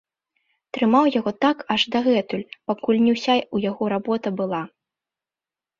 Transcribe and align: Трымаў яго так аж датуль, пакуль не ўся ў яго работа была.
Трымаў 0.77 1.05
яго 1.19 1.33
так 1.45 1.57
аж 1.75 1.81
датуль, 1.97 2.49
пакуль 2.73 3.03
не 3.05 3.11
ўся 3.19 3.35
ў 3.37 3.57
яго 3.73 3.83
работа 3.95 4.29
была. 4.43 4.61